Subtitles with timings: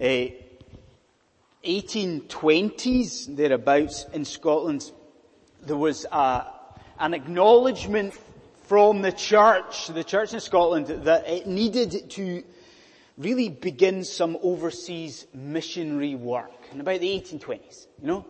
[0.00, 0.26] uh,
[1.64, 4.90] 1820s, thereabouts, in Scotland,
[5.62, 6.46] there was a,
[6.98, 8.14] an acknowledgement
[8.64, 12.44] from the church, the church in Scotland, that it needed to
[13.16, 18.24] really begin some overseas missionary work in about the 1820s, you know?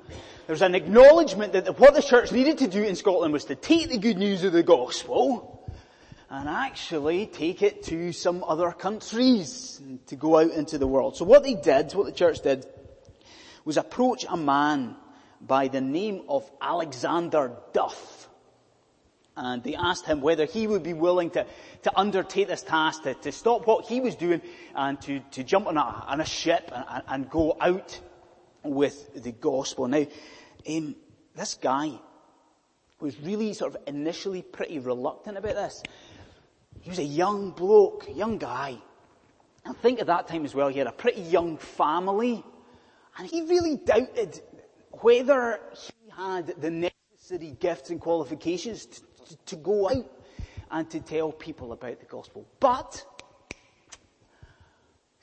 [0.46, 3.54] There was an acknowledgement that what the church needed to do in Scotland was to
[3.54, 5.57] take the good news of the gospel
[6.30, 11.16] and actually take it to some other countries to go out into the world.
[11.16, 12.66] So what they did, what the church did,
[13.64, 14.96] was approach a man
[15.40, 18.28] by the name of Alexander Duff.
[19.36, 21.46] And they asked him whether he would be willing to,
[21.84, 24.42] to undertake this task, to, to stop what he was doing
[24.74, 28.00] and to, to jump on a, on a ship and, and go out
[28.64, 29.86] with the gospel.
[29.86, 30.04] Now,
[30.68, 30.96] um,
[31.36, 31.92] this guy
[33.00, 35.82] was really sort of initially pretty reluctant about this.
[36.88, 38.78] He was a young bloke, young guy.
[39.66, 42.42] And think at that time as well, he had a pretty young family.
[43.18, 44.40] And he really doubted
[44.92, 50.10] whether he had the necessary gifts and qualifications to, to, to go out
[50.70, 52.46] and to tell people about the gospel.
[52.58, 53.04] But,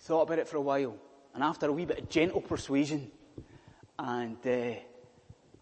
[0.01, 0.95] thought about it for a while.
[1.33, 3.09] And after a wee bit of gentle persuasion,
[3.97, 4.75] and uh,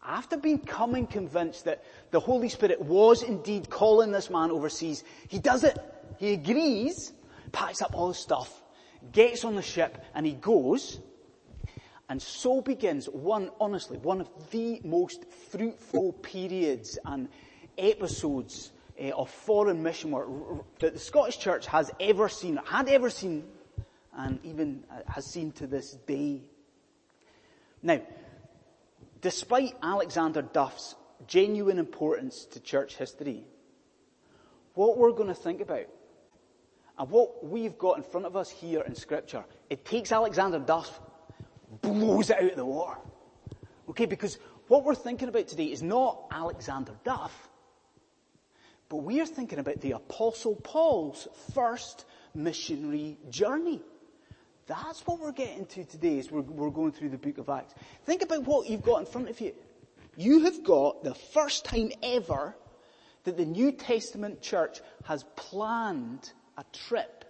[0.06, 5.64] after becoming convinced that the Holy Spirit was indeed calling this man overseas, he does
[5.64, 5.80] it.
[6.18, 7.14] He agrees,
[7.52, 8.64] packs up all his stuff,
[9.12, 11.00] gets on the ship, and he goes.
[12.10, 17.30] And so begins one, honestly, one of the most fruitful periods and
[17.78, 20.30] episodes uh, of foreign mission work
[20.80, 23.46] that the Scottish Church has ever seen, had ever seen,
[24.16, 26.42] and even uh, has seen to this day.
[27.82, 28.02] Now,
[29.22, 33.44] despite Alexander Duff's genuine importance to church history,
[34.74, 35.88] what we're going to think about
[36.98, 41.00] and what we've got in front of us here in scripture, it takes Alexander Duff
[41.82, 43.00] blows it out of the water.
[43.90, 47.50] Okay, because what we're thinking about today is not Alexander Duff,
[48.90, 52.06] but we are thinking about the apostle Paul's first
[52.36, 53.82] missionary journey.
[54.68, 57.74] That's what we're getting to today as we're, we're going through the book of Acts.
[58.06, 59.54] Think about what you've got in front of you.
[60.16, 62.56] You have got the first time ever
[63.24, 67.26] that the New Testament church has planned a trip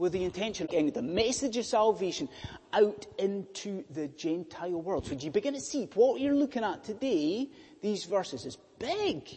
[0.00, 2.28] with the intention of getting the message of salvation
[2.72, 5.06] out into the Gentile world.
[5.06, 7.50] So do you begin to see what you're looking at today,
[7.82, 9.28] these verses, is big.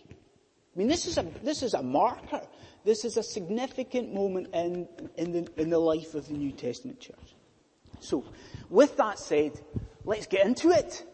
[0.74, 2.42] I mean, this is a, this is a marker.
[2.86, 4.88] This is a significant moment in,
[5.18, 7.36] in the, in the life of the New Testament church.
[8.00, 8.26] So,
[8.70, 9.60] with that said,
[10.06, 11.06] let's get into it.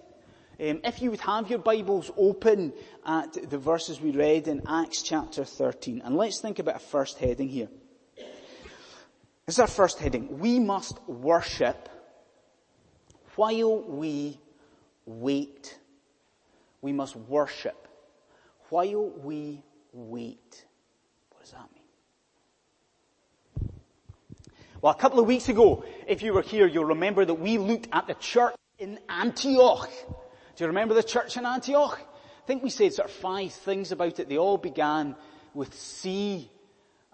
[0.59, 2.73] Um, if you would have your Bibles open
[3.05, 7.17] at the verses we read in Acts chapter 13, and let's think about a first
[7.17, 7.69] heading here.
[9.49, 10.37] This is our first heading.
[10.37, 11.89] We must worship
[13.35, 14.39] while we
[15.07, 15.75] wait.
[16.83, 17.87] We must worship
[18.69, 20.65] while we wait.
[21.31, 23.71] What does that mean?
[24.83, 27.87] Well, a couple of weeks ago, if you were here, you'll remember that we looked
[27.91, 29.89] at the church in Antioch.
[30.57, 31.99] Do you remember the church in Antioch?
[31.99, 34.29] I think we said sort of five things about it.
[34.29, 35.15] They all began
[35.55, 36.51] with C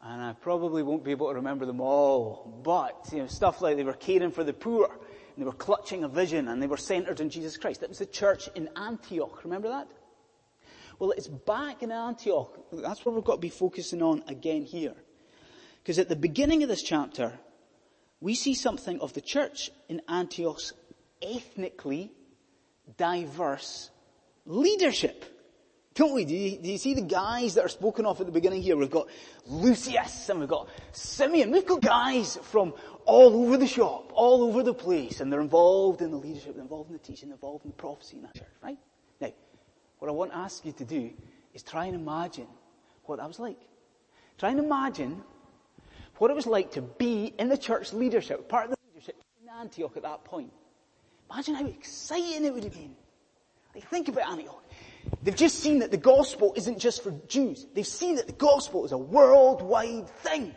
[0.06, 3.76] and I probably won't be able to remember them all, but, you know, stuff like
[3.76, 6.78] they were caring for the poor, and they were clutching a vision, and they were
[6.78, 7.82] centered in Jesus Christ.
[7.82, 9.44] That was the church in Antioch.
[9.44, 9.88] Remember that?
[11.00, 12.56] Well, it's back in Antioch.
[12.72, 14.94] That's what we've got to be focusing on again here.
[15.82, 17.34] Because at the beginning of this chapter,
[18.22, 20.74] we see something of the church in Antioch's
[21.22, 22.12] ethnically
[22.96, 23.90] diverse
[24.46, 25.26] leadership.
[25.96, 26.26] Don't we?
[26.26, 28.76] Do you, do you, see the guys that are spoken of at the beginning here?
[28.76, 29.08] We've got
[29.46, 31.52] Lucius and we've got Simeon.
[31.52, 32.74] We've got guys from
[33.06, 36.64] all over the shop, all over the place, and they're involved in the leadership, they're
[36.64, 38.78] involved in the teaching, they're involved in the prophecy in that church, right?
[39.22, 39.32] Now,
[40.00, 41.12] what I want to ask you to do
[41.54, 42.48] is try and imagine
[43.06, 43.60] what that was like.
[44.38, 45.24] Try and imagine
[46.18, 49.50] what it was like to be in the church leadership, part of the leadership in
[49.62, 50.52] Antioch at that point.
[51.32, 52.98] Imagine how exciting it would have been.
[53.74, 54.65] Like, think about Antioch.
[55.24, 57.66] They've just seen that the gospel isn't just for Jews.
[57.74, 60.54] They've seen that the gospel is a worldwide thing.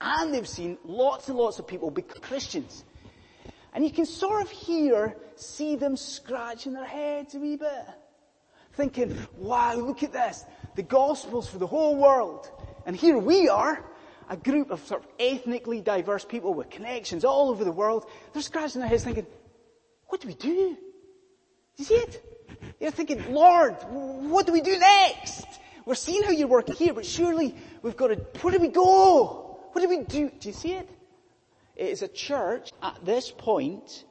[0.00, 2.84] And they've seen lots and lots of people become Christians.
[3.72, 7.86] And you can sort of hear, see them scratching their heads a wee bit.
[8.72, 10.44] Thinking, wow, look at this.
[10.76, 12.50] The gospel's for the whole world.
[12.86, 13.84] And here we are,
[14.28, 18.06] a group of sort of ethnically diverse people with connections all over the world.
[18.32, 19.26] They're scratching their heads thinking,
[20.06, 20.76] what do we do?
[20.76, 20.76] Do
[21.76, 22.33] you see it?
[22.80, 25.46] You're thinking, Lord, what do we do next?
[25.86, 29.58] We're seeing how you're working here, but surely we've got to, where do we go?
[29.72, 30.30] What do we do?
[30.38, 30.88] Do you see it?
[31.76, 34.04] It is a church at this point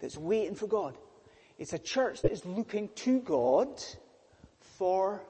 [0.00, 0.96] that's waiting for God.
[1.58, 3.82] It's a church that is looking to God
[4.60, 5.22] for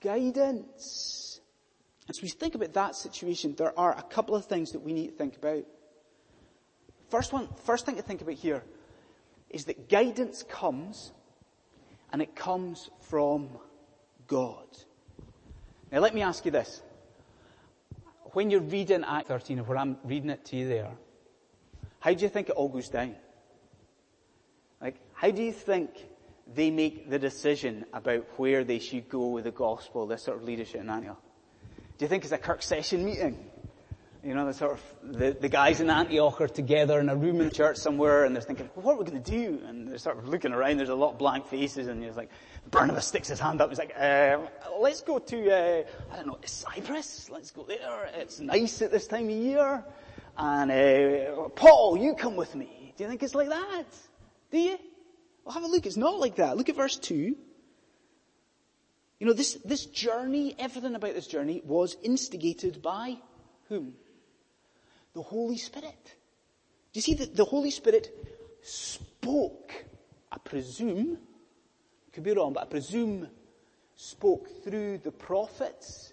[0.00, 1.40] guidance.
[2.08, 5.08] As we think about that situation, there are a couple of things that we need
[5.08, 5.64] to think about.
[7.08, 8.62] First one, first thing to think about here
[9.50, 11.12] is that guidance comes
[12.14, 13.48] and it comes from
[14.28, 14.68] God.
[15.90, 16.80] Now let me ask you this.
[18.34, 20.92] When you're reading Act 13, where I'm reading it to you there,
[21.98, 23.16] how do you think it all goes down?
[24.80, 25.90] Like, how do you think
[26.54, 30.44] they make the decision about where they should go with the gospel, this sort of
[30.44, 31.20] leadership in Antioch?
[31.98, 33.44] Do you think it's a Kirk session meeting?
[34.24, 34.82] You know, the sort of,
[35.18, 38.42] the, the guys in Antioch are together in a room in church somewhere and they're
[38.42, 39.60] thinking, well, what are we going to do?
[39.66, 42.30] And they're sort of looking around, there's a lot of blank faces and he's like,
[42.70, 44.38] Barnabas sticks his hand up, he's like, uh,
[44.80, 49.06] let's go to, uh, I don't know, Cyprus, let's go there, it's nice at this
[49.06, 49.84] time of year.
[50.38, 52.94] And, uh, Paul, you come with me.
[52.96, 53.84] Do you think it's like that?
[54.50, 54.78] Do you?
[55.44, 56.56] Well, have a look, it's not like that.
[56.56, 57.14] Look at verse 2.
[59.20, 63.18] You know, this, this journey, everything about this journey was instigated by
[63.68, 63.94] whom?
[65.14, 66.16] The Holy Spirit.
[66.92, 68.14] Do you see that the Holy Spirit
[68.62, 69.72] spoke,
[70.30, 71.18] I presume,
[72.12, 73.28] could be wrong, but I presume
[73.96, 76.12] spoke through the prophets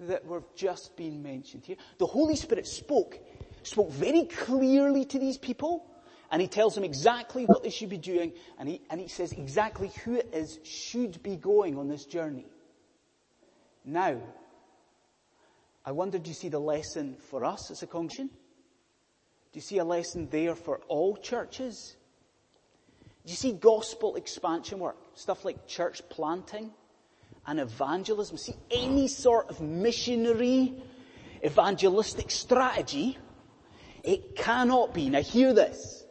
[0.00, 1.76] that were just being mentioned here.
[1.98, 3.18] The Holy Spirit spoke,
[3.62, 5.86] spoke very clearly to these people,
[6.30, 9.32] and he tells them exactly what they should be doing, and he, and he says
[9.32, 12.46] exactly who it is should be going on this journey.
[13.84, 14.20] Now,
[15.84, 18.28] I wonder, do you see the lesson for us as a congregation?
[18.28, 21.96] Do you see a lesson there for all churches?
[23.26, 24.96] Do you see gospel expansion work?
[25.14, 26.70] Stuff like church planting
[27.46, 28.36] and evangelism.
[28.36, 30.74] See, any sort of missionary
[31.44, 33.18] evangelistic strategy,
[34.04, 36.04] it cannot be, now hear this,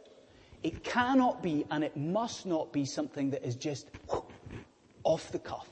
[0.62, 3.90] it cannot be and it must not be something that is just
[5.02, 5.68] off the cuff.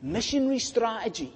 [0.00, 1.32] Missionary strategy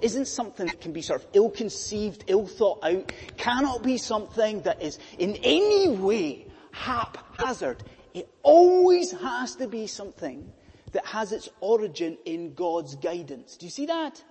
[0.00, 4.98] isn't something that can be sort of ill-conceived, ill-thought out, cannot be something that is
[5.18, 7.82] in any way haphazard.
[8.14, 10.52] It always has to be something
[10.92, 13.56] that has its origin in God's guidance.
[13.56, 14.22] Do you see that?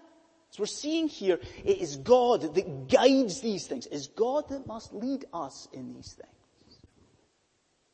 [0.49, 3.85] So we're seeing here, it is God that guides these things.
[3.87, 6.79] It is God that must lead us in these things.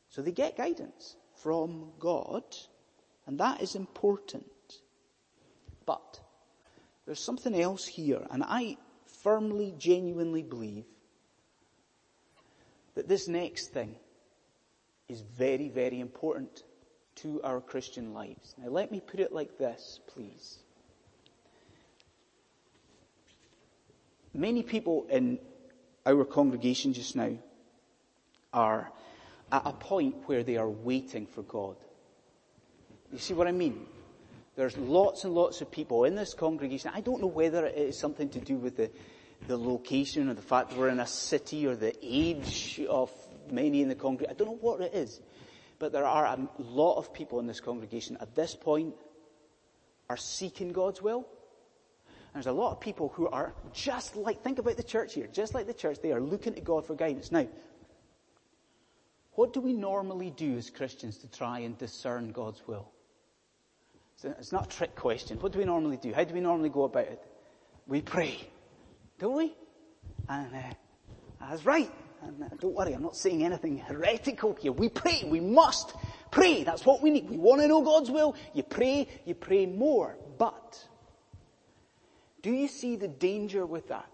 [0.08, 2.44] So they get guidance from God,
[3.26, 4.46] and that is important.
[5.84, 6.20] But
[7.06, 8.76] there's something else here, and I
[9.22, 10.84] firmly, genuinely believe
[12.94, 13.96] that this next thing
[15.08, 16.62] is very, very important
[17.16, 18.54] to our Christian lives.
[18.58, 20.58] Now let me put it like this, please.
[24.34, 25.38] Many people in
[26.06, 27.36] our congregation just now
[28.52, 28.90] are
[29.50, 31.76] at a point where they are waiting for God.
[33.12, 33.86] You see what I mean?
[34.54, 36.90] There's lots and lots of people in this congregation.
[36.94, 38.90] I don't know whether it is something to do with the,
[39.46, 43.10] the location or the fact that we're in a city or the age of
[43.50, 44.34] many in the congregation.
[44.34, 45.20] I don't know what it is.
[45.78, 48.94] But there are a lot of people in this congregation at this point
[50.08, 51.26] are seeking God's will.
[52.34, 55.26] And there's a lot of people who are just like, think about the church here,
[55.32, 57.32] just like the church, they are looking to God for guidance.
[57.32, 57.46] Now,
[59.32, 62.90] what do we normally do as Christians to try and discern God's will?
[64.24, 65.38] It's not a trick question.
[65.40, 66.12] What do we normally do?
[66.12, 67.22] How do we normally go about it?
[67.86, 68.38] We pray,
[69.18, 69.54] don't we?
[70.28, 70.58] And uh,
[71.40, 71.90] that's right.
[72.22, 74.72] And uh, don't worry, I'm not saying anything heretical here.
[74.72, 75.24] We pray.
[75.26, 75.94] We must
[76.30, 76.62] pray.
[76.62, 77.28] That's what we need.
[77.28, 78.36] We want to know God's will.
[78.54, 79.08] You pray.
[79.24, 80.16] You pray more.
[80.38, 80.86] But
[82.42, 84.08] do you see the danger with that?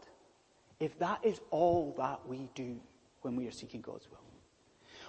[0.81, 2.79] If that is all that we do
[3.23, 4.19] when we are seeking God's will.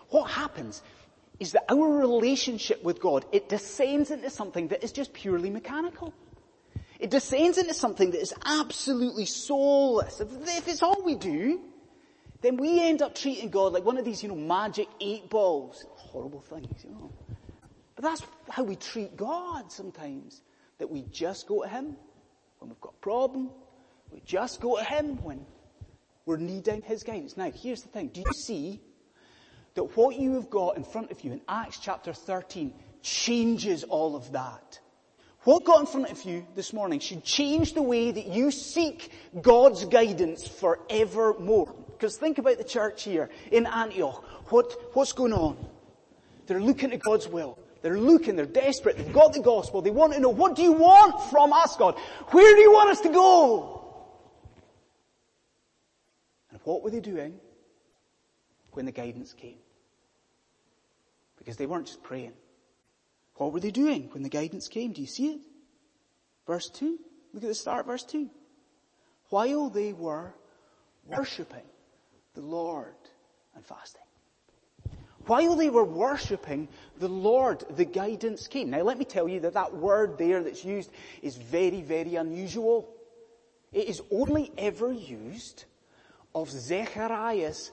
[0.10, 0.82] What happens
[1.40, 6.14] is that our relationship with God, it descends into something that is just purely mechanical.
[7.00, 10.20] It descends into something that is absolutely soulless.
[10.20, 11.62] If it's all we do,
[12.42, 15.86] then we end up treating God like one of these, you know, magic eight balls.
[15.96, 17.12] Horrible things, you know.
[17.96, 20.42] But that's how we treat God sometimes.
[20.78, 21.98] That we just go to Him
[22.60, 23.50] when we've got a problem.
[24.12, 25.46] We just go to Him when
[26.26, 27.38] we're needing His guidance.
[27.38, 28.08] Now, here's the thing.
[28.08, 28.82] Do you see
[29.80, 34.14] that what you have got in front of you in Acts chapter 13 changes all
[34.14, 34.78] of that.
[35.44, 39.10] What got in front of you this morning should change the way that you seek
[39.42, 41.74] God's guidance forevermore.
[41.94, 44.22] Because think about the church here in Antioch.
[44.52, 45.56] What, what's going on?
[46.48, 47.58] They're looking at God's will.
[47.82, 50.74] They're looking, they're desperate, they've got the gospel, they want to know, what do you
[50.74, 51.98] want from us, God?
[52.32, 54.04] Where do you want us to go?
[56.52, 57.40] And what were they doing
[58.74, 59.60] when the guidance came?
[61.40, 62.34] Because they weren't just praying.
[63.36, 64.92] What were they doing when the guidance came?
[64.92, 65.40] Do you see it?
[66.46, 67.00] Verse 2.
[67.34, 68.30] Look at the start, verse 2.
[69.30, 70.34] While they were
[71.06, 71.64] worshipping
[72.34, 72.96] the Lord
[73.56, 74.02] and fasting.
[75.26, 76.68] While they were worshipping
[76.98, 78.72] the Lord, the guidance came.
[78.72, 80.92] Now let me tell you that that word there that's used
[81.22, 82.90] is very, very unusual.
[83.72, 85.66] It is only ever used
[86.34, 87.72] of Zechariah's,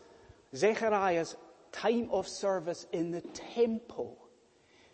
[0.55, 1.35] Zechariah's
[1.73, 3.21] time of service in the
[3.55, 4.19] temple.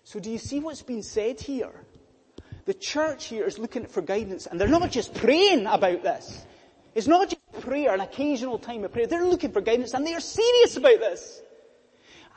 [0.04, 1.86] So do you see what's been said here?
[2.64, 6.46] The church here is looking for guidance and they're not just praying about this.
[6.94, 9.06] It's not just prayer, an occasional time of prayer.
[9.06, 11.42] They're looking for guidance and they are serious about this.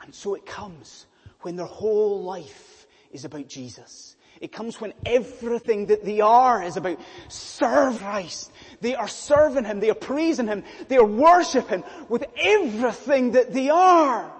[0.02, 1.06] And so it comes
[1.42, 4.16] when their whole life is about Jesus.
[4.40, 8.52] It comes when everything that they are is about serve Christ.
[8.80, 9.80] They are serving Him.
[9.80, 10.64] They are praising Him.
[10.88, 14.32] They are worshiping with everything that they are.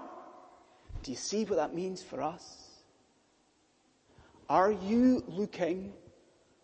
[1.03, 2.67] Do you see what that means for us?
[4.49, 5.93] Are you looking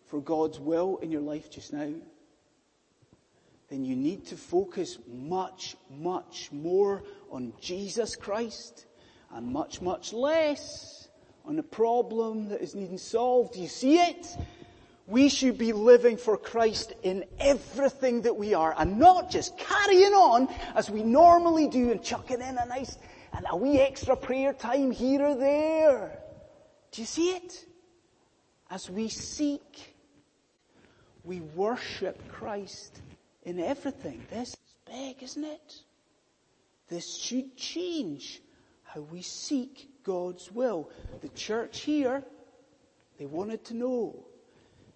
[0.07, 1.91] for God's will in your life just now?
[3.69, 8.85] Then you need to focus much, much more on Jesus Christ
[9.31, 11.02] and much, much less
[11.45, 13.53] on the problem that is needing solved.
[13.53, 14.27] Do you see it?
[15.05, 20.13] We should be living for Christ in everything that we are and not just carrying
[20.13, 22.97] on as we normally do and chucking in a nice
[23.33, 26.19] and a wee extra prayer time here or there.
[26.91, 27.65] Do you see it?
[28.69, 29.93] As we seek,
[31.23, 33.01] we worship Christ
[33.43, 34.23] in everything.
[34.29, 35.73] This is big, isn't it?
[36.88, 38.41] This should change
[38.83, 40.89] how we seek God's will.
[41.22, 42.24] The church here,
[43.17, 44.25] they wanted to know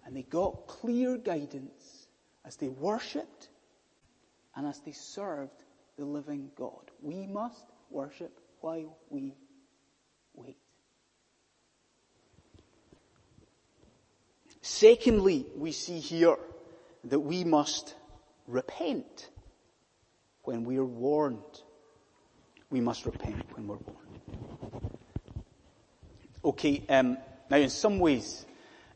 [0.05, 2.07] and they got clear guidance
[2.45, 3.49] as they worshipped
[4.55, 5.63] and as they served
[5.97, 6.91] the living God.
[7.01, 9.35] We must worship while we
[10.33, 10.57] wait.
[14.61, 16.37] Secondly, we see here
[17.05, 17.95] that we must
[18.47, 19.29] repent
[20.43, 21.61] when we are warned.
[22.69, 24.86] We must repent when we're warned.
[26.45, 27.17] Okay, um,
[27.49, 28.45] now in some ways,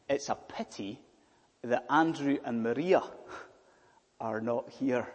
[0.07, 0.99] it's a pity
[1.63, 3.01] that Andrew and Maria
[4.19, 5.07] are not here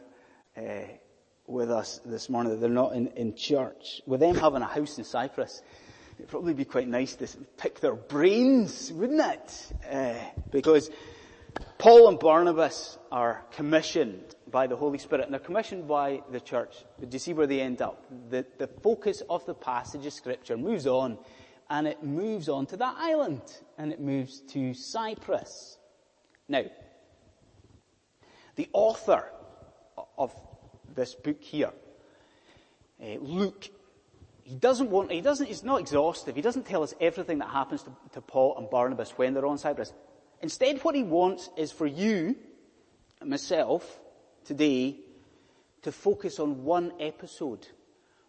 [0.56, 0.60] uh,
[1.46, 2.52] with us this morning.
[2.52, 4.02] That they're not in, in church.
[4.06, 5.62] With them having a house in Cyprus,
[6.18, 7.28] it'd probably be quite nice to
[7.58, 9.72] pick their brains, wouldn't it?
[9.88, 10.14] Uh,
[10.50, 10.90] because
[11.78, 16.74] Paul and Barnabas are commissioned by the Holy Spirit and they're commissioned by the church.
[16.98, 18.04] But do you see where they end up?
[18.30, 21.18] The, the focus of the passage of scripture moves on
[21.68, 23.42] and it moves on to that island
[23.78, 25.78] and it moves to Cyprus.
[26.48, 26.64] Now,
[28.54, 29.24] the author
[30.16, 30.32] of
[30.94, 31.72] this book here,
[33.02, 33.68] uh, Luke,
[34.44, 36.36] he doesn't want, he doesn't, he's not exhaustive.
[36.36, 39.58] He doesn't tell us everything that happens to, to Paul and Barnabas when they're on
[39.58, 39.92] Cyprus.
[40.40, 42.36] Instead, what he wants is for you
[43.20, 43.98] and myself
[44.44, 44.98] today
[45.82, 47.66] to focus on one episode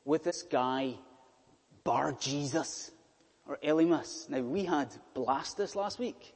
[0.06, 0.96] with this guy,
[1.84, 2.92] Bar Jesus
[3.48, 4.30] or Elymas.
[4.30, 6.34] Now we had Blastus last week.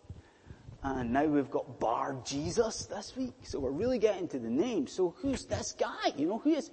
[0.83, 3.35] And now we've got Bar Jesus this week.
[3.43, 4.87] So we're really getting to the name.
[4.87, 6.11] So who's this guy?
[6.17, 6.71] You know, who is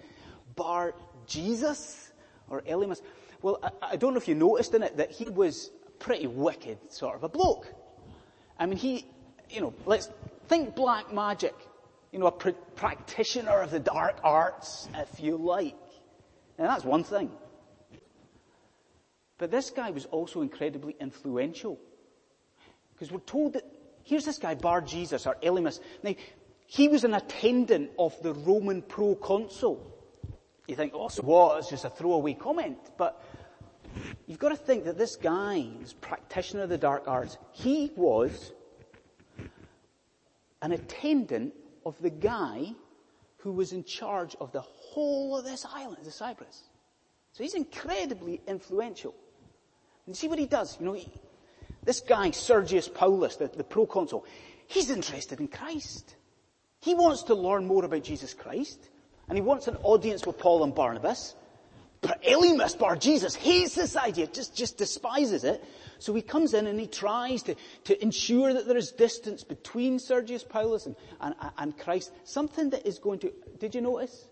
[0.56, 0.94] Bar
[1.26, 2.12] Jesus
[2.48, 3.02] or Elymas?
[3.42, 6.78] Well, I, I don't know if you noticed in it that he was pretty wicked
[6.90, 7.66] sort of a bloke.
[8.58, 9.06] I mean, he,
[9.50, 10.08] you know, let's
[10.48, 11.54] think black magic.
[12.10, 15.76] You know, a pr- practitioner of the dark arts, if you like.
[16.58, 17.30] Now that's one thing.
[19.38, 21.78] But this guy was also incredibly influential.
[22.92, 23.64] Because we're told that,
[24.02, 25.80] here's this guy, Bar Jesus, or Elymas.
[26.02, 26.14] Now,
[26.66, 29.94] he was an attendant of the Roman proconsul.
[30.66, 31.58] You think, oh, so what?
[31.58, 32.78] It's just a throwaway comment.
[32.98, 33.22] But
[34.26, 38.52] you've got to think that this guy, this practitioner of the dark arts, he was
[40.60, 41.54] an attendant
[41.86, 42.74] of the guy
[43.38, 46.64] who was in charge of the whole of this island, the Cyprus.
[47.32, 49.14] So he's incredibly influential.
[50.08, 50.80] And see what he does?
[50.80, 51.12] You know, he,
[51.84, 54.24] this guy, Sergius Paulus, the, the proconsul,
[54.66, 56.16] he's interested in Christ.
[56.80, 58.88] He wants to learn more about Jesus Christ,
[59.28, 61.34] and he wants an audience with Paul and Barnabas.
[62.00, 65.62] But Elymas Bar Jesus hates this idea, just, just despises it.
[65.98, 69.98] So he comes in and he tries to, to ensure that there is distance between
[69.98, 72.12] Sergius Paulus and, and, and Christ.
[72.24, 74.26] Something that is going to, did you notice?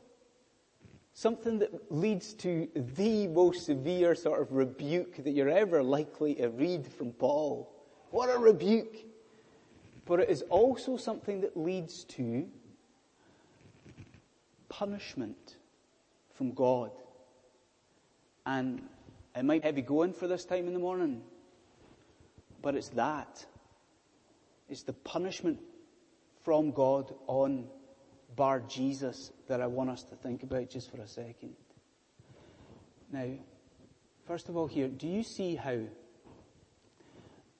[1.16, 6.50] Something that leads to the most severe sort of rebuke that you're ever likely to
[6.50, 7.72] read from Paul.
[8.10, 8.98] What a rebuke!
[10.04, 12.46] But it is also something that leads to
[14.68, 15.56] punishment
[16.34, 16.90] from God.
[18.44, 18.82] And
[19.34, 21.22] it might be heavy going for this time in the morning,
[22.60, 23.42] but it's that.
[24.68, 25.60] It's the punishment
[26.44, 27.68] from God on
[28.36, 31.54] Bar Jesus that I want us to think about just for a second.
[33.10, 33.30] Now,
[34.26, 35.78] first of all here, do you see how,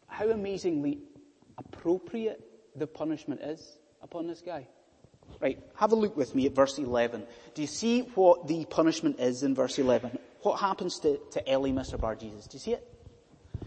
[0.06, 0.99] how amazingly
[1.56, 2.40] appropriate
[2.76, 4.68] the punishment is upon this guy?
[5.40, 7.25] Right, have a look with me at verse 11.
[7.54, 10.18] Do you see what the punishment is in verse 11?
[10.42, 12.47] What happens to, to Elymas or Bar Jesus?
[12.47, 12.88] Do you see it?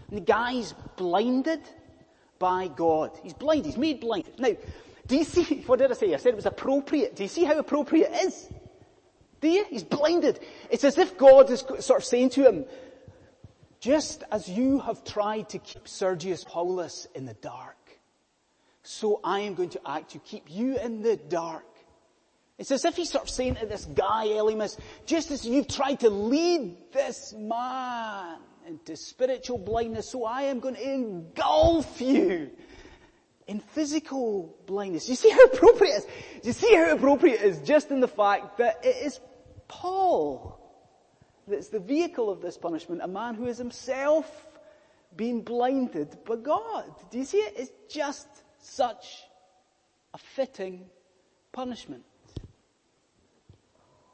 [0.08, 1.60] And the guy's blinded
[2.38, 3.18] by God.
[3.22, 3.66] He's blind.
[3.66, 4.24] He's made blind.
[4.38, 4.52] Now,
[5.10, 6.14] do you see, what did I say?
[6.14, 7.16] I said it was appropriate.
[7.16, 8.48] Do you see how appropriate it is?
[9.40, 9.64] Do you?
[9.68, 10.38] He's blinded.
[10.70, 12.64] It's as if God is sort of saying to him,
[13.80, 17.76] just as you have tried to keep Sergius Paulus in the dark,
[18.82, 21.64] so I am going to act to keep you in the dark.
[22.58, 26.00] It's as if he's sort of saying to this guy, Elymas, just as you've tried
[26.00, 28.38] to lead this man
[28.68, 32.50] into spiritual blindness, so I am going to engulf you
[33.50, 35.08] in physical blindness.
[35.08, 36.04] You see how appropriate it is?
[36.04, 39.18] Do you see how appropriate it is just in the fact that it is
[39.66, 40.56] Paul
[41.48, 44.46] that's the vehicle of this punishment, a man who has himself
[45.16, 46.84] been blinded by God.
[47.10, 47.54] Do you see it?
[47.56, 48.28] It's just
[48.60, 49.24] such
[50.14, 50.88] a fitting
[51.50, 52.04] punishment.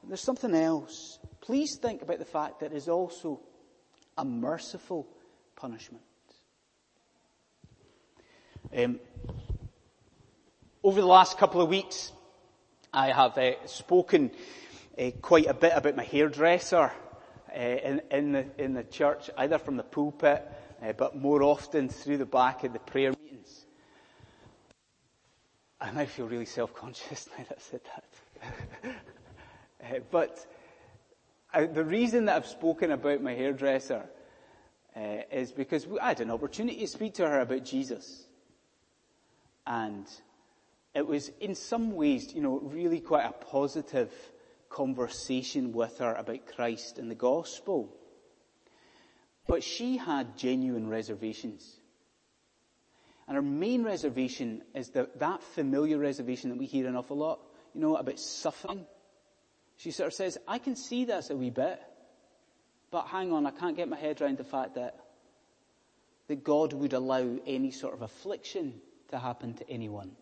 [0.02, 1.18] There's something else.
[1.42, 3.40] Please think about the fact that it is also
[4.16, 5.06] a merciful
[5.56, 6.02] punishment.
[8.74, 9.00] Um,
[10.86, 12.12] over the last couple of weeks,
[12.92, 14.30] I have uh, spoken
[14.96, 16.92] uh, quite a bit about my hairdresser
[17.52, 20.48] uh, in, in, the, in the church, either from the pulpit,
[20.80, 23.66] uh, but more often through the back of the prayer meetings.
[25.80, 28.94] I now feel really self-conscious now that I said that.
[29.92, 30.46] uh, but
[31.74, 34.04] the reason that I've spoken about my hairdresser
[34.94, 35.00] uh,
[35.32, 38.24] is because I had an opportunity to speak to her about Jesus.
[39.66, 40.06] And
[40.96, 44.10] it was in some ways, you know, really quite a positive
[44.70, 47.94] conversation with her about Christ and the gospel.
[49.46, 51.70] But she had genuine reservations.
[53.28, 57.40] And her main reservation is that, that familiar reservation that we hear an awful lot,
[57.74, 58.86] you know, about suffering.
[59.76, 61.78] She sort of says, I can see this a wee bit,
[62.90, 64.98] but hang on, I can't get my head around the fact that,
[66.28, 68.80] that God would allow any sort of affliction
[69.10, 70.16] to happen to anyone.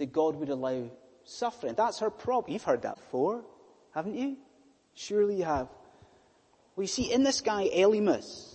[0.00, 0.90] That God would allow
[1.24, 1.74] suffering.
[1.76, 2.54] That's her problem.
[2.54, 3.44] You've heard that before,
[3.94, 4.38] haven't you?
[4.94, 5.68] Surely you have.
[6.74, 8.54] We see in this guy, Elymas,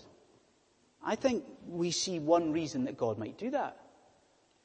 [1.03, 3.77] I think we see one reason that God might do that.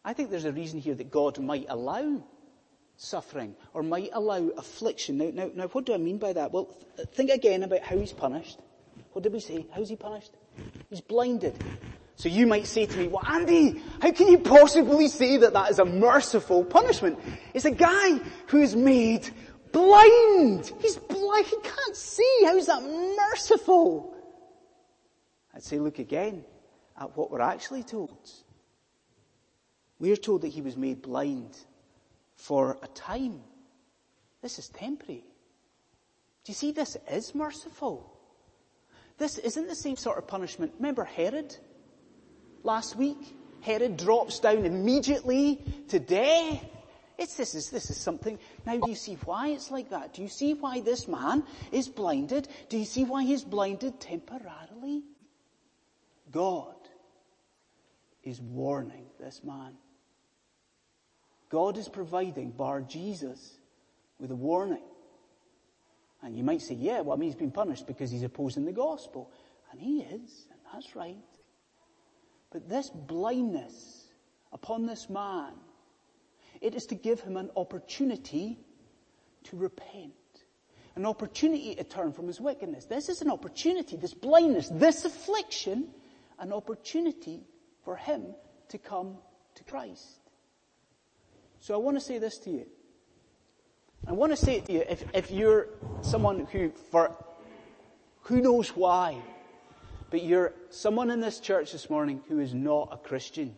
[0.06, 2.22] I think there's a reason here that God might allow
[2.96, 5.18] suffering or might allow affliction.
[5.18, 6.50] Now, now, now what do I mean by that?
[6.50, 8.58] Well, th- think again about how he's punished.
[9.12, 9.66] What did we say?
[9.74, 10.32] How's he punished?
[10.88, 11.62] He's blinded.
[12.20, 15.70] So you might say to me, well Andy, how can you possibly say that that
[15.70, 17.18] is a merciful punishment?
[17.54, 19.30] It's a guy who is made
[19.72, 20.70] blind.
[20.83, 21.46] He's blind.
[21.46, 22.42] He can't see.
[22.44, 24.14] How is that merciful?
[25.54, 26.44] I'd say look again
[27.00, 28.30] at what we're actually told.
[29.98, 31.56] We are told that he was made blind
[32.37, 33.40] for a time.
[34.42, 35.24] This is temporary.
[36.44, 38.14] Do you see this is merciful?
[39.16, 40.74] This isn't the same sort of punishment.
[40.76, 41.56] Remember Herod?
[42.62, 43.36] Last week?
[43.60, 46.64] Herod drops down immediately to death.
[47.18, 48.38] It's, this is, this is something.
[48.64, 50.14] Now do you see why it's like that?
[50.14, 52.48] Do you see why this man is blinded?
[52.70, 55.02] Do you see why he's blinded temporarily?
[56.30, 56.74] God
[58.22, 59.74] is warning this man.
[61.50, 63.58] God is providing Bar Jesus
[64.18, 64.82] with a warning.
[66.22, 68.72] And you might say, yeah, well, I mean, he's been punished because he's opposing the
[68.72, 69.30] gospel.
[69.72, 71.16] And he is, and that's right.
[72.50, 74.08] But this blindness
[74.52, 75.52] upon this man,
[76.60, 78.58] it is to give him an opportunity
[79.44, 80.12] to repent.
[80.96, 82.84] An opportunity to turn from his wickedness.
[82.84, 85.88] This is an opportunity, this blindness, this affliction
[86.40, 87.44] an opportunity
[87.84, 88.34] for him
[88.68, 89.18] to come
[89.54, 90.20] to Christ.
[91.60, 92.66] So I want to say this to you.
[94.06, 95.68] I want to say it to you, if, if you're
[96.00, 97.14] someone who, for
[98.22, 99.22] who knows why,
[100.10, 103.54] but you're someone in this church this morning who is not a Christian.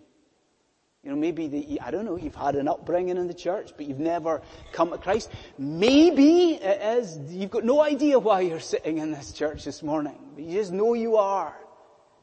[1.03, 3.87] You know, maybe the, I don't know, you've had an upbringing in the church, but
[3.87, 5.31] you've never come to Christ.
[5.59, 10.19] Maybe it is, you've got no idea why you're sitting in this church this morning,
[10.35, 11.57] but you just know you are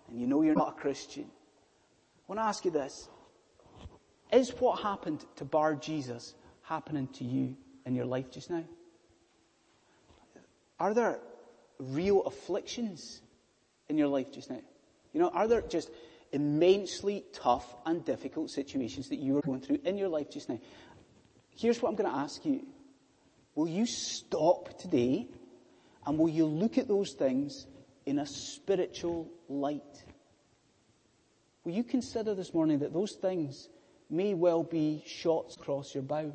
[0.08, 3.10] and you know you're not a Christian, I want to ask you this.
[4.32, 8.64] Is what happened to Bar Jesus happening to you in your life just now?
[10.80, 11.20] Are there
[11.80, 13.22] real afflictions
[13.90, 14.62] in your life just now?
[15.14, 15.90] You know, are there just
[16.32, 20.60] immensely tough and difficult situations that you are going through in your life just now?
[21.58, 22.66] Here's what I'm going to ask you.
[23.56, 25.28] Will you stop today
[26.06, 27.66] and will you look at those things
[28.06, 30.04] in a spiritual light?
[31.66, 33.68] Will you consider this morning that those things
[34.10, 36.32] may well be shots across your bow?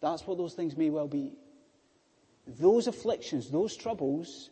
[0.00, 1.32] That's what those things may well be.
[2.46, 4.50] Those afflictions, those troubles,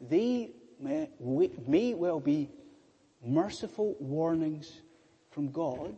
[0.00, 1.08] they may,
[1.66, 2.50] may well be
[3.24, 4.80] merciful warnings
[5.30, 5.96] from God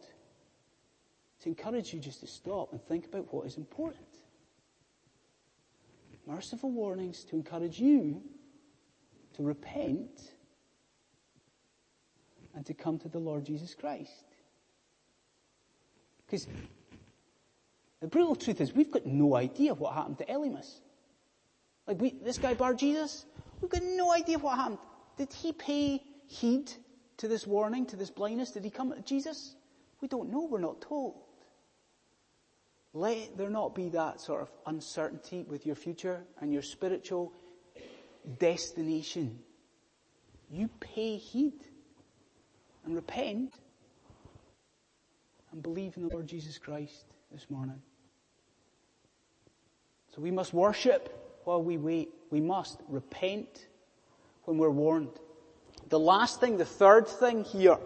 [1.41, 4.07] to encourage you just to stop and think about what is important.
[6.27, 8.23] Merciful warnings to encourage you
[9.35, 10.33] to repent
[12.55, 14.25] and to come to the Lord Jesus Christ.
[16.25, 16.47] Because
[18.01, 20.81] the brutal truth is we've got no idea what happened to Elymas.
[21.87, 23.27] Like we, this guy Bar Jesus,
[23.65, 24.79] we've got no idea what happened.
[25.17, 26.71] Did he pay heed
[27.17, 28.51] to this warning, to this blindness?
[28.51, 29.57] Did he come to Jesus?
[30.01, 31.15] We don't know, we're not told.
[32.93, 37.33] Let there not be that sort of uncertainty with your future and your spiritual
[38.39, 39.39] destination.
[40.51, 41.65] You pay heed
[42.85, 43.55] and repent
[45.53, 47.81] and believe in the Lord Jesus Christ this morning.
[50.15, 52.14] So we must worship while we wait.
[52.31, 53.67] We must repent
[54.45, 55.11] when we're warned.
[55.89, 57.79] The last thing, the third thing here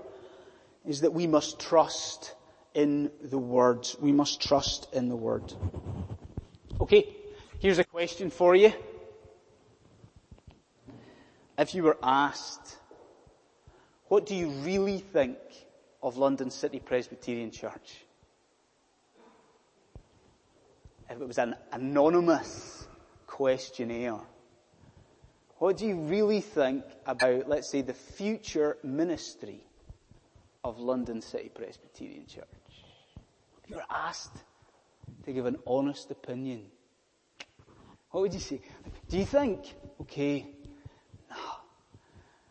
[0.87, 2.35] is that we must trust
[2.74, 3.88] in the Word.
[4.01, 5.53] We must trust in the Word.
[6.81, 7.09] Okay,
[7.59, 8.72] here's a question for you.
[11.59, 12.77] If you were asked,
[14.07, 15.38] what do you really think
[16.03, 18.05] of London City Presbyterian Church?
[21.11, 22.88] If it was an anonymous
[23.38, 24.18] questionnaire,
[25.59, 29.61] what do you really think about, let's say, the future ministry
[30.64, 32.44] of London City Presbyterian Church?
[33.62, 34.42] If you were asked
[35.24, 36.64] to give an honest opinion,
[38.11, 38.61] what would you say?
[39.09, 40.44] Do you think, okay,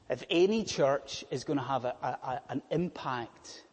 [0.09, 3.65] if any church is going to have a, a, an impact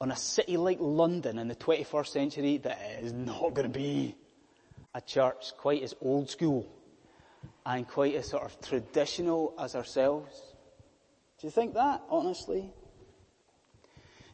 [0.00, 4.14] on a city like London in the 21st century, that is not going to be
[4.94, 6.66] a church quite as old school
[7.64, 10.54] and quite as sort of traditional as ourselves.
[11.40, 12.70] Do you think that, honestly?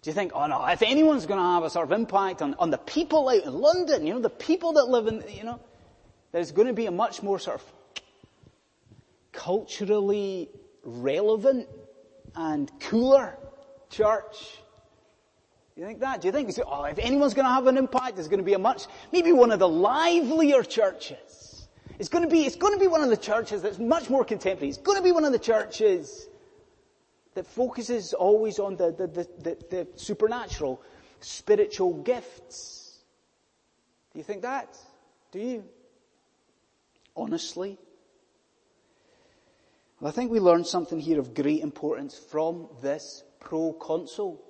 [0.03, 2.55] Do you think, oh no, if anyone's going to have a sort of impact on,
[2.59, 5.61] on the people out in London, you know, the people that live in, you know,
[6.33, 7.65] there's going to be a much more sort of
[9.33, 10.49] culturally
[10.85, 11.69] relevant
[12.35, 13.37] and cooler
[13.91, 14.59] church.
[15.79, 16.21] You think that?
[16.21, 18.55] Do you think, oh, if anyone's going to have an impact, there's going to be
[18.55, 21.69] a much, maybe one of the livelier churches.
[22.01, 24.25] It's going to be, it's going to be one of the churches that's much more
[24.25, 24.71] contemporary.
[24.71, 26.29] It's going to be one of the churches
[27.35, 30.83] that focuses always on the, the, the, the, the supernatural,
[31.21, 32.99] spiritual gifts.
[34.13, 34.77] Do you think that?
[35.31, 35.65] Do you?
[37.17, 37.79] Honestly?
[40.01, 44.43] Well, I think we learned something here of great importance from this proconsul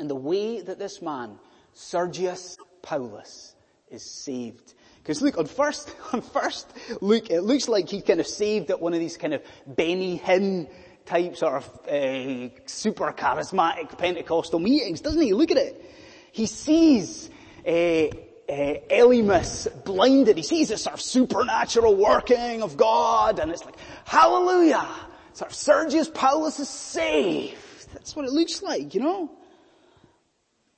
[0.00, 1.38] and the way that this man,
[1.74, 3.54] Sergius Paulus,
[3.90, 4.74] is saved.
[5.02, 8.80] Because look, on first, on first look, it looks like he's kind of saved at
[8.80, 10.68] one of these kind of Benny Hinn
[11.04, 15.34] type sort of uh, super charismatic Pentecostal meetings, doesn't he?
[15.34, 15.84] Look at it.
[16.32, 17.28] He sees
[17.66, 18.10] uh, uh,
[18.48, 20.36] Elymas blinded.
[20.36, 24.86] He sees this sort of supernatural working of God and it's like, hallelujah!
[25.34, 27.56] Sort of Sergius Paulus is saved.
[27.92, 29.30] That's what it looks like, you know?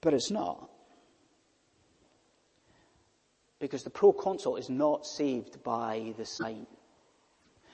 [0.03, 0.69] But it's not.
[3.59, 6.67] Because the proconsul is not saved by the sign.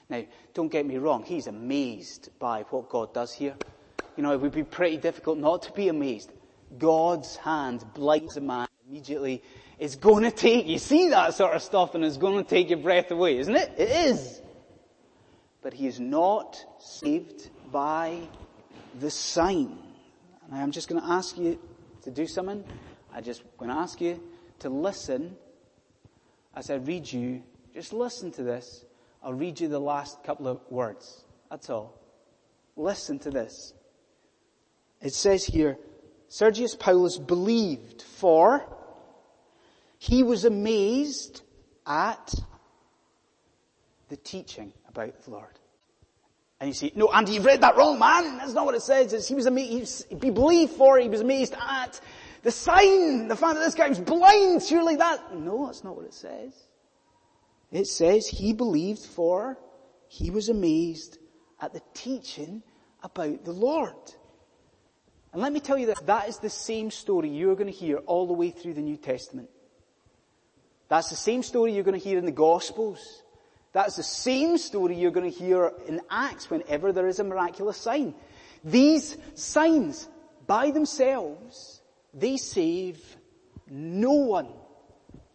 [0.09, 0.23] Now,
[0.55, 3.57] don't get me wrong, he's amazed by what God does here.
[4.17, 6.31] You know, it would be pretty difficult not to be amazed.
[6.79, 9.43] God's hand blinds a man immediately
[9.79, 12.69] it's going to take, you see that sort of stuff and it's going to take
[12.69, 13.73] your breath away, isn't it?
[13.79, 14.43] It is.
[15.63, 18.19] But he is not saved by
[18.99, 19.79] the sign.
[20.51, 21.59] And I'm just going to ask you
[22.09, 22.65] to do something.
[23.13, 24.21] I just going to ask you
[24.61, 25.37] to listen
[26.55, 27.43] as I read you.
[27.75, 28.85] Just listen to this.
[29.23, 31.25] I'll read you the last couple of words.
[31.51, 32.01] That's all.
[32.77, 33.75] Listen to this.
[35.03, 35.79] It says here,
[36.29, 38.65] Sergius Paulus believed for
[39.99, 41.43] he was amazed
[41.87, 42.35] at
[44.09, 45.59] the teaching about the Lord.
[46.61, 48.39] And you say, no, Andy, you've read that wrong, man.
[48.39, 49.13] That's not what it says.
[49.13, 52.01] It's, he was amazed, he believed for, he was amazed at
[52.43, 54.63] the sign, the fact that this guy was blind.
[54.63, 56.55] Surely that, no, that's not what it says.
[57.71, 59.59] It says he believed for
[60.09, 61.19] he was amazed
[61.61, 62.63] at the teaching
[63.03, 63.95] about the Lord.
[65.33, 67.99] And let me tell you this, that is the same story you're going to hear
[67.99, 69.51] all the way through the New Testament.
[70.89, 73.23] That's the same story you're going to hear in the Gospels.
[73.73, 77.77] That's the same story you're going to hear in Acts whenever there is a miraculous
[77.77, 78.15] sign.
[78.65, 80.09] These signs,
[80.47, 81.83] by themselves,
[82.15, 83.17] they save
[83.69, 84.49] no one.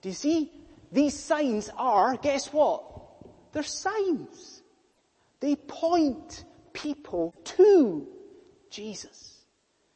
[0.02, 0.52] Do you see?
[0.92, 2.84] These signs are, guess what?
[3.52, 4.62] They're signs.
[5.40, 6.44] They point
[6.74, 8.08] people to
[8.70, 9.33] Jesus.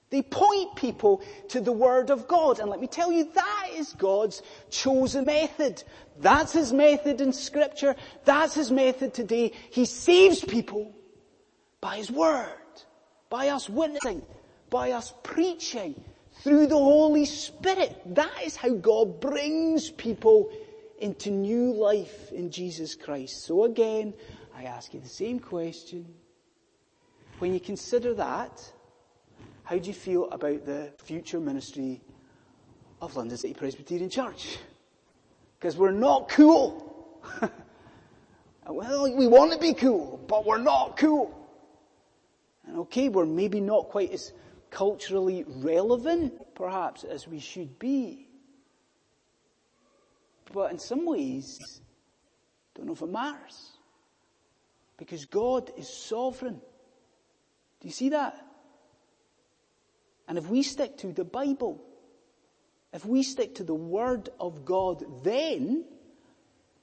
[0.10, 2.60] They point people to the Word of God.
[2.60, 5.84] And let me tell you, that is God's chosen method.
[6.20, 7.96] That's His method in Scripture.
[8.24, 9.52] That's His method today.
[9.70, 10.94] He saves people
[11.82, 12.54] by His Word,
[13.30, 14.22] by us witnessing,
[14.70, 16.02] by us preaching,
[16.42, 18.00] through the Holy Spirit.
[18.16, 20.52] That is how God brings people
[21.00, 23.44] into new life in Jesus Christ.
[23.44, 24.14] So again,
[24.56, 26.06] I ask you the same question.
[27.40, 28.72] When you consider that,
[29.68, 32.00] how do you feel about the future ministry
[33.02, 34.60] of London City Presbyterian Church?
[35.60, 37.22] Because we're not cool.
[38.70, 41.38] well, we want to be cool, but we're not cool.
[42.66, 44.32] And okay, we're maybe not quite as
[44.70, 48.30] culturally relevant, perhaps, as we should be.
[50.54, 51.82] But in some ways,
[52.74, 53.72] don't know if it matters.
[54.96, 56.62] Because God is sovereign.
[57.82, 58.47] Do you see that?
[60.28, 61.84] And if we stick to the Bible,
[62.94, 65.86] if we stick to the Word of God, then,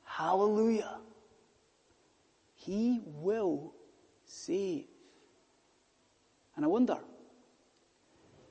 [0.04, 0.98] hallelujah,
[2.54, 3.74] He will
[4.24, 4.87] save.
[6.57, 6.98] And I wonder,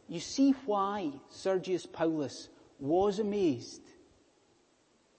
[0.08, 3.82] you see why Sergius Paulus was amazed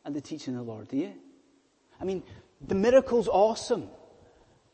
[0.04, 1.12] at the teaching of the Lord, do you?
[2.00, 2.22] I mean,
[2.60, 3.88] the miracle's awesome.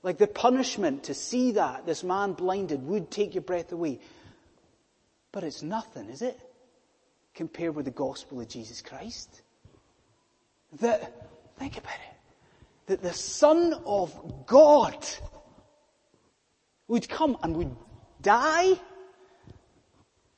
[0.02, 4.00] Like the punishment to see that, this man blinded, would take your breath away.
[5.32, 6.38] But it's nothing, is it?
[7.34, 9.42] Compared with the gospel of Jesus Christ.
[10.80, 12.16] That, think about it,
[12.86, 15.06] that the Son of God
[16.88, 17.76] would come and would
[18.20, 18.74] die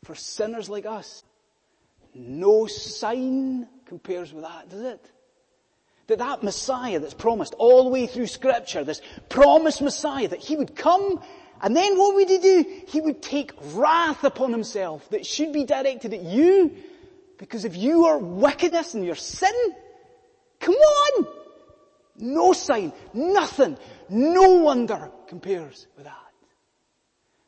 [0.04, 1.24] for sinners like us.
[2.14, 5.10] No sign compares with that, does it?
[6.08, 10.56] That that Messiah that's promised all the way through scripture, this promised Messiah, that he
[10.56, 11.22] would come
[11.62, 12.66] and then what would he do?
[12.88, 16.74] He would take wrath upon himself that should be directed at you
[17.38, 19.54] because of your wickedness and your sin.
[20.58, 21.26] Come on!
[22.16, 26.16] No sign, nothing, no wonder compares with that.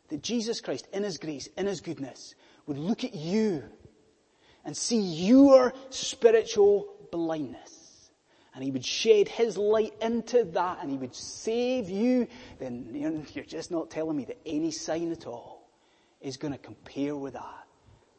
[0.09, 2.35] That Jesus Christ in His grace, in His goodness,
[2.67, 3.65] would look at you
[4.65, 7.84] and see your spiritual blindness
[8.55, 13.45] and he would shed his light into that and he would save you, then you're
[13.45, 15.69] just not telling me that any sign at all
[16.21, 17.67] is going to compare with that,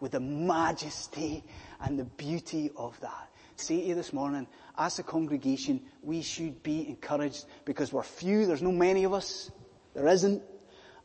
[0.01, 1.43] with the majesty
[1.79, 3.29] and the beauty of that.
[3.55, 4.45] Say to you this morning,
[4.77, 9.49] as a congregation, we should be encouraged because we're few, there's no many of us.
[9.93, 10.43] There isn't.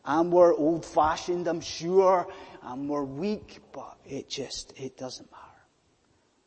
[0.04, 2.26] And we're old fashioned, I'm sure,
[2.62, 5.44] and we're weak, but it just, it doesn't matter.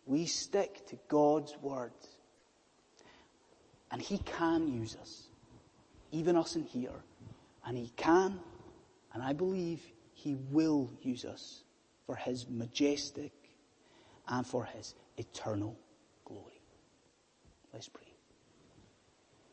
[0.06, 1.94] We stick to God's word
[3.94, 5.28] and He can use us.
[6.12, 7.04] Even us in here.
[7.66, 8.40] And He can,
[9.14, 9.82] and I believe
[10.14, 11.64] He will use us
[12.06, 13.32] for His majestic
[14.28, 15.78] and for His eternal
[16.26, 16.60] glory.
[17.72, 18.13] Let's pray.